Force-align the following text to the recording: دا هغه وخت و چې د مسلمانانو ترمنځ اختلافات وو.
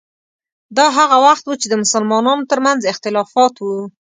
دا 0.77 0.85
هغه 0.97 1.17
وخت 1.27 1.43
و 1.45 1.59
چې 1.61 1.67
د 1.69 1.73
مسلمانانو 1.83 2.47
ترمنځ 2.51 2.81
اختلافات 2.91 3.53
وو. 3.59 3.79